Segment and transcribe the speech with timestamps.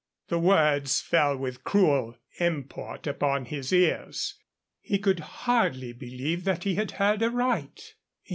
[0.29, 4.33] The words fell with cruel import upon his ears.
[4.79, 7.93] He could hardly believe that he had heard aright.